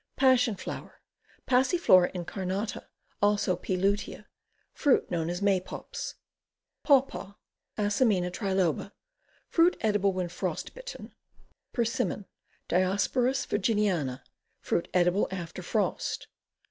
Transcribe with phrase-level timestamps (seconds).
[0.15, 0.99] Passion flower.
[1.45, 2.85] Passiflora incamata.
[3.21, 3.77] Also P.
[3.77, 4.25] lutea.
[4.73, 6.15] Fruit known as Maypops.
[6.83, 7.35] Pawpaw.
[7.77, 8.93] Asimina triloba.
[9.47, 11.11] Fruit edible when frost bitten.
[11.71, 12.25] Persimmon.
[12.67, 14.23] Diospyros Virginiana.
[14.63, 16.25] Fruit edible after frost.